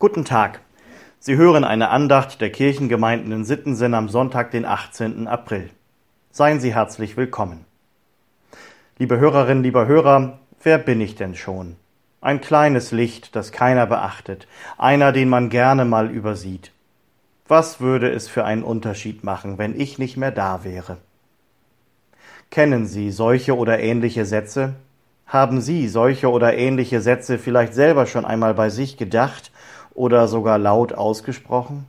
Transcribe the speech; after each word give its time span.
Guten 0.00 0.24
Tag. 0.24 0.60
Sie 1.20 1.36
hören 1.36 1.62
eine 1.62 1.88
Andacht 1.88 2.40
der 2.40 2.50
Kirchengemeinden 2.50 3.30
in 3.30 3.44
Sittensen 3.44 3.94
am 3.94 4.08
Sonntag, 4.08 4.50
den 4.50 4.64
18. 4.64 5.28
April. 5.28 5.70
Seien 6.32 6.58
Sie 6.58 6.74
herzlich 6.74 7.16
willkommen. 7.16 7.64
Liebe 8.98 9.18
Hörerinnen, 9.18 9.62
lieber 9.62 9.86
Hörer, 9.86 10.40
wer 10.64 10.78
bin 10.78 11.00
ich 11.00 11.14
denn 11.14 11.36
schon? 11.36 11.76
Ein 12.20 12.40
kleines 12.40 12.90
Licht, 12.90 13.36
das 13.36 13.52
keiner 13.52 13.86
beachtet, 13.86 14.48
einer, 14.78 15.12
den 15.12 15.28
man 15.28 15.48
gerne 15.48 15.84
mal 15.84 16.10
übersieht. 16.10 16.72
Was 17.46 17.80
würde 17.80 18.10
es 18.10 18.26
für 18.26 18.44
einen 18.44 18.64
Unterschied 18.64 19.22
machen, 19.22 19.58
wenn 19.58 19.78
ich 19.78 20.00
nicht 20.00 20.16
mehr 20.16 20.32
da 20.32 20.64
wäre? 20.64 20.96
Kennen 22.50 22.86
Sie 22.86 23.12
solche 23.12 23.56
oder 23.56 23.78
ähnliche 23.78 24.24
Sätze? 24.24 24.74
Haben 25.26 25.60
Sie 25.60 25.86
solche 25.88 26.30
oder 26.30 26.54
ähnliche 26.54 27.00
Sätze 27.00 27.38
vielleicht 27.38 27.74
selber 27.74 28.06
schon 28.06 28.24
einmal 28.24 28.54
bei 28.54 28.70
sich 28.70 28.96
gedacht 28.96 29.52
oder 29.94 30.28
sogar 30.28 30.58
laut 30.58 30.92
ausgesprochen? 30.92 31.86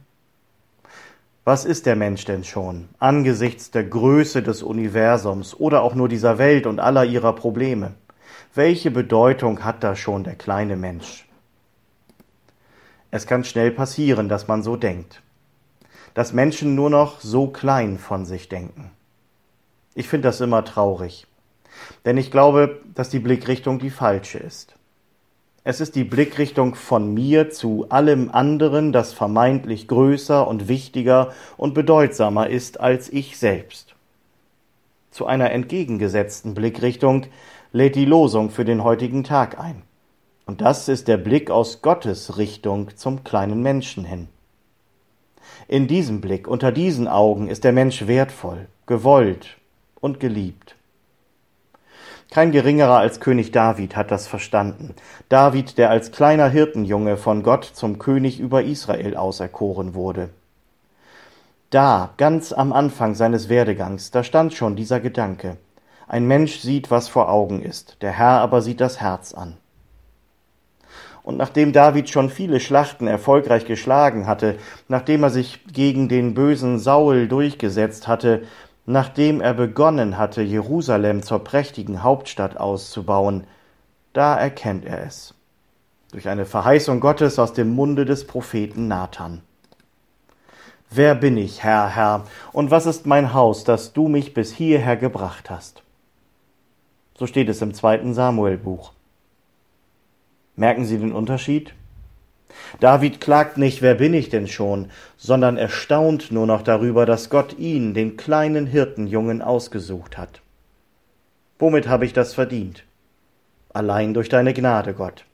Was 1.43 1.66
ist 1.66 1.85
der 1.85 1.95
Mensch 1.95 2.25
denn 2.25 2.43
schon 2.43 2.89
angesichts 2.98 3.70
der 3.70 3.84
Größe 3.84 4.41
des 4.41 4.63
Universums 4.63 5.53
oder 5.53 5.84
auch 5.84 5.93
nur 5.93 6.09
dieser 6.09 6.38
Welt 6.38 6.65
und 6.65 6.79
aller 6.79 7.05
ihrer 7.05 7.34
Probleme? 7.34 7.93
Welche 8.55 8.89
Bedeutung 8.89 9.63
hat 9.63 9.84
da 9.84 9.95
schon 9.95 10.23
der 10.23 10.35
kleine 10.35 10.76
Mensch? 10.76 11.27
Es 13.12 13.27
kann 13.27 13.43
schnell 13.43 13.71
passieren, 13.71 14.27
dass 14.27 14.48
man 14.48 14.63
so 14.63 14.76
denkt, 14.76 15.21
dass 16.15 16.34
Menschen 16.34 16.73
nur 16.73 16.90
noch 16.90 17.20
so 17.21 17.48
klein 17.48 17.99
von 17.99 18.26
sich 18.26 18.49
denken. 18.49 18.91
Ich 19.93 20.07
finde 20.09 20.29
das 20.29 20.41
immer 20.41 20.65
traurig. 20.65 21.27
Denn 22.05 22.17
ich 22.17 22.31
glaube, 22.31 22.81
dass 22.93 23.09
die 23.09 23.20
Blickrichtung 23.20 23.79
die 23.79 23.90
falsche 23.90 24.40
ist. 24.40 24.76
Es 25.67 25.81
ist 25.81 25.95
die 25.95 26.03
Blickrichtung 26.03 26.75
von 26.75 27.11
mir 27.11 27.49
zu 27.49 27.89
allem 27.89 28.29
anderen, 28.29 28.91
das 28.91 29.13
vermeintlich 29.13 29.87
größer 29.87 30.47
und 30.47 30.67
wichtiger 30.67 31.34
und 31.57 31.73
bedeutsamer 31.73 32.48
ist 32.51 32.79
als 32.79 33.12
ich 33.12 33.40
selbst. 33.40 33.95
Zu 35.09 35.25
einer 35.25 35.49
entgegengesetzten 35.49 36.53
Blickrichtung 36.53 37.25
lädt 37.71 37.95
die 37.95 38.05
Losung 38.05 38.51
für 38.51 38.63
den 38.63 38.84
heutigen 38.84 39.23
Tag 39.23 39.59
ein. 39.59 39.81
Und 40.45 40.62
das 40.62 40.87
ist 40.87 41.07
der 41.07 41.17
Blick 41.17 41.49
aus 41.49 41.81
Gottes 41.81 42.37
Richtung 42.37 42.95
zum 42.95 43.23
kleinen 43.23 43.63
Menschen 43.63 44.05
hin. 44.05 44.27
In 45.68 45.87
diesem 45.87 46.21
Blick, 46.21 46.47
unter 46.47 46.71
diesen 46.71 47.07
Augen 47.07 47.47
ist 47.47 47.63
der 47.63 47.73
Mensch 47.73 48.05
wertvoll, 48.05 48.68
gewollt 48.85 49.57
und 49.99 50.20
geliebt. 50.20 50.75
Kein 52.35 52.51
geringerer 52.51 52.97
als 52.97 53.21
König 53.21 53.51
David 53.51 53.95
hat 53.95 54.11
das 54.11 54.27
verstanden. 54.27 54.93
David, 55.29 55.77
der 55.77 55.89
als 55.89 56.11
kleiner 56.11 56.49
Hirtenjunge 56.49 57.15
von 57.15 57.43
Gott 57.43 57.63
zum 57.63 57.97
König 57.97 58.41
über 58.41 58.61
Israel 58.61 59.15
auserkoren 59.15 59.93
wurde. 59.93 60.31
Da, 61.69 62.09
ganz 62.17 62.51
am 62.51 62.73
Anfang 62.73 63.15
seines 63.15 63.47
Werdegangs, 63.47 64.11
da 64.11 64.22
stand 64.22 64.53
schon 64.53 64.75
dieser 64.75 65.00
Gedanke. 65.00 65.56
Ein 66.09 66.28
Mensch 66.28 66.59
sieht, 66.59 66.91
was 66.91 67.07
vor 67.07 67.31
Augen 67.31 67.61
ist, 67.61 68.01
der 68.01 68.11
Herr 68.11 68.41
aber 68.41 68.61
sieht 68.61 68.81
das 68.81 69.00
Herz 69.00 69.33
an. 69.33 69.56
Und 71.23 71.38
nachdem 71.38 71.72
David 71.72 72.09
schon 72.09 72.29
viele 72.29 72.59
Schlachten 72.59 73.07
erfolgreich 73.07 73.66
geschlagen 73.66 74.28
hatte, 74.28 74.57
nachdem 74.89 75.23
er 75.23 75.29
sich 75.29 75.61
gegen 75.72 76.09
den 76.09 76.33
bösen 76.33 76.79
Saul 76.79 77.29
durchgesetzt 77.29 78.09
hatte, 78.09 78.44
nachdem 78.85 79.41
er 79.41 79.53
begonnen 79.53 80.17
hatte, 80.17 80.41
Jerusalem 80.41 81.23
zur 81.23 81.44
prächtigen 81.44 82.03
Hauptstadt 82.03 82.57
auszubauen, 82.57 83.45
da 84.13 84.35
erkennt 84.35 84.85
er 84.85 85.05
es. 85.05 85.33
Durch 86.11 86.29
eine 86.29 86.45
Verheißung 86.45 87.00
Gottes 87.00 87.39
aus 87.39 87.53
dem 87.53 87.69
Munde 87.69 88.06
des 88.06 88.25
Propheten 88.28 88.88
Nathan. 88.88 89.41
Wer 90.91 91.16
bin 91.16 91.35
ich, 91.35 91.63
Herr, 91.63 91.89
Herr, 91.89 92.25
und 92.53 92.72
was 92.72 92.85
ist 92.85 93.06
mein 93.06 93.33
Haus, 93.33 93.63
dass 93.63 93.91
du 93.91 94.07
mich 94.07 94.33
bis 94.33 94.53
hierher 94.53 94.95
gebracht 94.95 95.50
hast? 95.50 95.81
So 97.18 97.28
steht 97.28 97.50
es 97.50 97.62
im 97.62 97.74
zweiten 97.74 98.13
Samuelbuch. 98.13 98.94
Merken 100.56 100.85
Sie 100.85 100.97
den 100.97 101.12
Unterschied? 101.12 101.74
David 102.79 103.22
klagt 103.22 103.57
nicht, 103.57 103.81
wer 103.81 103.95
bin 103.95 104.13
ich 104.13 104.29
denn 104.29 104.47
schon, 104.47 104.89
sondern 105.17 105.57
erstaunt 105.57 106.31
nur 106.31 106.45
noch 106.45 106.61
darüber, 106.61 107.06
dass 107.06 107.29
Gott 107.29 107.57
ihn, 107.57 107.94
den 107.94 108.17
kleinen 108.17 108.67
Hirtenjungen, 108.67 109.41
ausgesucht 109.41 110.17
hat. 110.17 110.41
Womit 111.59 111.88
habe 111.88 112.06
ich 112.06 112.13
das 112.13 112.33
verdient? 112.33 112.83
Allein 113.73 114.13
durch 114.13 114.29
deine 114.29 114.53
Gnade, 114.53 114.94
Gott. 114.94 115.25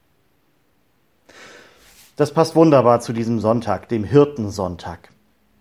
Das 2.16 2.32
passt 2.32 2.54
wunderbar 2.54 3.00
zu 3.00 3.12
diesem 3.12 3.40
Sonntag, 3.40 3.88
dem 3.88 4.04
Hirtensonntag. 4.04 5.10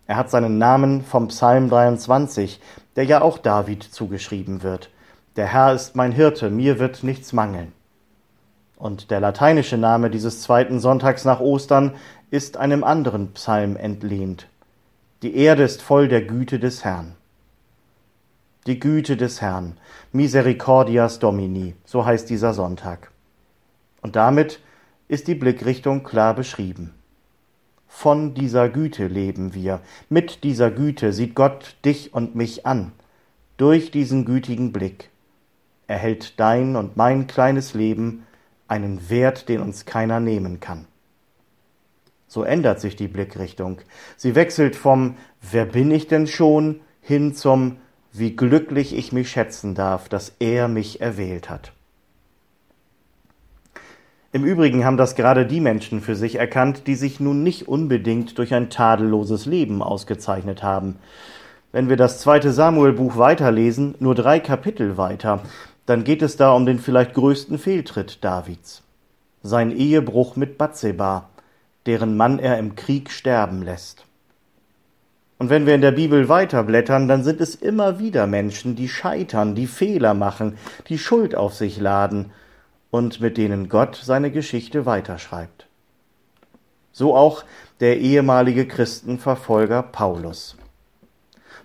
Er 0.06 0.18
hat 0.18 0.30
seinen 0.30 0.58
Namen 0.58 1.04
vom 1.04 1.30
Psalm 1.30 1.70
23, 1.70 2.60
der 2.96 3.06
ja 3.06 3.22
auch 3.22 3.38
David 3.38 3.84
zugeschrieben 3.84 4.62
wird. 4.62 4.90
Der 5.38 5.48
Herr 5.48 5.74
ist 5.74 5.96
mein 5.96 6.12
Hirte, 6.12 6.50
mir 6.50 6.78
wird 6.80 7.04
nichts 7.04 7.32
mangeln. 7.32 7.72
Und 8.82 9.12
der 9.12 9.20
lateinische 9.20 9.78
Name 9.78 10.10
dieses 10.10 10.42
zweiten 10.42 10.80
Sonntags 10.80 11.24
nach 11.24 11.40
Ostern 11.40 11.94
ist 12.32 12.58
einem 12.58 12.84
anderen 12.84 13.32
Psalm 13.34 13.76
entlehnt. 13.76 14.48
Die 15.22 15.36
Erde 15.36 15.62
ist 15.62 15.84
voll 15.84 16.08
der 16.08 16.24
Güte 16.24 16.58
des 16.58 16.84
Herrn. 16.84 17.14
Die 18.66 18.80
Güte 18.80 19.18
des 19.18 19.40
Herrn, 19.40 19.78
Misericordias 20.14 21.20
Domini, 21.20 21.76
so 21.86 22.06
heißt 22.08 22.28
dieser 22.28 22.56
Sonntag. 22.56 23.12
Und 24.02 24.16
damit 24.16 24.60
ist 25.08 25.28
die 25.28 25.36
Blickrichtung 25.36 26.02
klar 26.02 26.34
beschrieben. 26.34 26.92
Von 27.88 28.34
dieser 28.34 28.68
Güte 28.68 29.06
leben 29.06 29.54
wir, 29.54 29.82
mit 30.10 30.44
dieser 30.44 30.72
Güte 30.72 31.14
sieht 31.14 31.36
Gott 31.36 31.76
dich 31.86 32.16
und 32.16 32.34
mich 32.34 32.66
an, 32.66 32.94
durch 33.58 33.92
diesen 33.92 34.26
gütigen 34.26 34.72
Blick. 34.72 35.12
Er 35.86 36.00
hält 36.00 36.40
dein 36.40 36.76
und 36.76 36.98
mein 36.98 37.28
kleines 37.28 37.76
Leben 37.76 38.24
einen 38.72 39.10
Wert, 39.10 39.50
den 39.50 39.62
uns 39.62 39.86
keiner 39.86 40.20
nehmen 40.20 40.60
kann. 40.60 40.86
So 42.28 42.44
ändert 42.44 42.80
sich 42.80 42.96
die 42.96 43.10
Blickrichtung. 43.10 43.80
Sie 44.16 44.34
wechselt 44.36 44.78
vom 44.78 45.18
Wer 45.42 45.66
bin 45.66 45.92
ich 45.92 46.08
denn 46.08 46.28
schon 46.28 46.80
hin 47.02 47.36
zum 47.36 47.78
Wie 48.14 48.36
glücklich 48.36 48.96
ich 48.96 49.12
mich 49.12 49.30
schätzen 49.30 49.76
darf, 49.76 50.08
dass 50.08 50.34
er 50.40 50.70
mich 50.70 51.02
erwählt 51.02 51.50
hat. 51.50 51.74
Im 54.32 54.46
Übrigen 54.46 54.86
haben 54.86 54.96
das 54.96 55.16
gerade 55.16 55.46
die 55.46 55.60
Menschen 55.60 56.00
für 56.00 56.16
sich 56.16 56.36
erkannt, 56.36 56.88
die 56.88 56.96
sich 56.96 57.20
nun 57.20 57.44
nicht 57.44 57.68
unbedingt 57.68 58.38
durch 58.38 58.54
ein 58.54 58.70
tadelloses 58.70 59.46
Leben 59.46 59.84
ausgezeichnet 59.84 60.64
haben. 60.64 60.96
Wenn 61.74 61.90
wir 61.90 61.98
das 61.98 62.20
zweite 62.20 62.52
Samuelbuch 62.52 63.18
weiterlesen, 63.18 63.96
nur 64.00 64.16
drei 64.16 64.40
Kapitel 64.40 64.96
weiter, 64.96 65.42
dann 65.86 66.04
geht 66.04 66.22
es 66.22 66.38
da 66.38 66.54
um 66.54 66.66
den 66.66 66.80
vielleicht 66.80 67.14
größten 67.14 67.58
Fehltritt 67.58 68.24
Davids. 68.24 68.84
Sein 69.44 69.72
Ehebruch 69.72 70.36
mit 70.36 70.58
Bathseba, 70.58 71.30
deren 71.86 72.16
Mann 72.16 72.40
er 72.40 72.60
im 72.60 72.76
Krieg 72.76 73.10
sterben 73.10 73.64
lässt. 73.64 74.06
Und 75.40 75.50
wenn 75.50 75.66
wir 75.66 75.74
in 75.74 75.82
der 75.82 75.92
Bibel 75.92 76.30
weiterblättern, 76.30 77.08
dann 77.08 77.24
sind 77.24 77.42
es 77.42 77.56
immer 77.56 77.98
wieder 77.98 78.28
Menschen, 78.28 78.76
die 78.76 78.88
scheitern, 78.88 79.56
die 79.56 79.66
Fehler 79.66 80.14
machen, 80.14 80.58
die 80.88 81.00
Schuld 81.00 81.34
auf 81.34 81.56
sich 81.56 81.80
laden 81.80 82.32
und 82.92 83.22
mit 83.22 83.38
denen 83.38 83.68
Gott 83.68 83.96
seine 83.96 84.30
Geschichte 84.30 84.86
weiterschreibt. 84.86 85.66
So 86.92 87.16
auch 87.16 87.44
der 87.80 88.00
ehemalige 88.00 88.68
Christenverfolger 88.68 89.82
Paulus. 89.82 90.56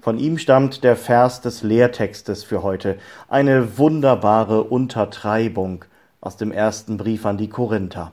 Von 0.07 0.21
ihm 0.21 0.39
stammt 0.39 0.85
der 0.85 0.95
Vers 0.95 1.41
des 1.41 1.65
Lehrtextes 1.65 2.45
für 2.45 2.63
heute, 2.63 2.97
eine 3.27 3.77
wunderbare 3.77 4.63
Untertreibung 4.63 5.85
aus 6.21 6.37
dem 6.37 6.53
ersten 6.53 6.97
Brief 6.97 7.27
an 7.27 7.39
die 7.39 7.49
Korinther. 7.49 8.13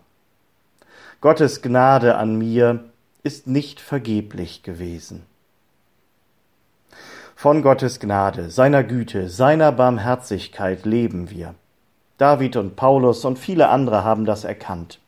Gottes 1.22 1.62
Gnade 1.62 2.16
an 2.16 2.36
mir 2.36 2.86
ist 3.22 3.46
nicht 3.46 3.80
vergeblich 3.80 4.64
gewesen. 4.64 5.22
Von 7.36 7.62
Gottes 7.62 8.00
Gnade, 8.00 8.50
seiner 8.50 8.84
Güte, 8.84 9.30
seiner 9.30 9.72
Barmherzigkeit 9.72 10.88
leben 10.88 11.30
wir. 11.30 11.54
David 12.18 12.56
und 12.56 12.76
Paulus 12.76 13.24
und 13.24 13.38
viele 13.38 13.70
andere 13.70 14.04
haben 14.04 14.26
das 14.26 14.46
erkannt. 14.46 15.00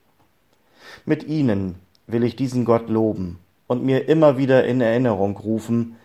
Mit 1.03 1.23
ihnen 1.23 1.79
will 2.05 2.23
ich 2.23 2.35
diesen 2.35 2.63
Gott 2.63 2.89
loben 2.89 3.39
und 3.65 3.83
mir 3.83 4.07
immer 4.07 4.37
wieder 4.37 4.65
in 4.65 4.81
Erinnerung 4.81 5.35
rufen, 5.35 5.95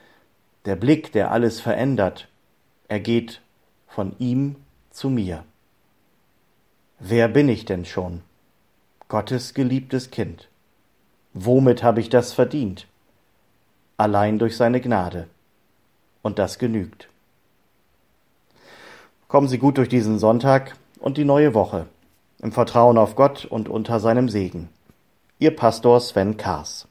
der 0.64 0.76
Blick, 0.76 1.12
der 1.12 1.30
alles 1.30 1.60
verändert, 1.60 2.28
er 2.88 3.00
geht 3.00 3.40
von 3.86 4.14
ihm 4.18 4.56
zu 4.90 5.08
mir. 5.10 5.44
Wer 6.98 7.28
bin 7.28 7.48
ich 7.48 7.64
denn 7.64 7.84
schon? 7.84 8.22
Gottes 9.08 9.54
geliebtes 9.54 10.10
Kind. 10.10 10.48
Womit 11.32 11.82
habe 11.82 12.00
ich 12.00 12.10
das 12.10 12.32
verdient? 12.32 12.86
Allein 13.96 14.38
durch 14.38 14.56
seine 14.56 14.80
Gnade. 14.80 15.28
Und 16.22 16.38
das 16.38 16.58
genügt. 16.58 17.08
Kommen 19.28 19.48
Sie 19.48 19.58
gut 19.58 19.78
durch 19.78 19.88
diesen 19.88 20.18
Sonntag 20.18 20.76
und 20.98 21.16
die 21.16 21.24
neue 21.24 21.54
Woche, 21.54 21.86
im 22.40 22.52
Vertrauen 22.52 22.98
auf 22.98 23.16
Gott 23.16 23.44
und 23.44 23.68
unter 23.68 24.00
seinem 24.00 24.28
Segen. 24.28 24.68
Ihr 25.38 25.56
Pastor 25.56 26.00
Sven 26.00 26.36
Kaas. 26.36 26.86